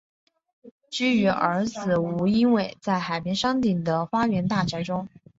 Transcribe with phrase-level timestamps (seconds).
[0.89, 5.07] 居于儿子吴英伟在海边山顶的花园大宅中。